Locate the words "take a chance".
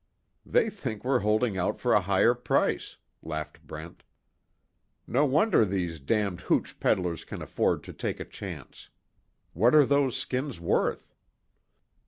7.93-8.89